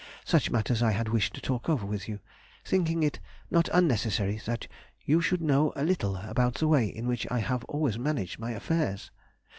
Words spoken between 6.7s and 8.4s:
in which I have always managed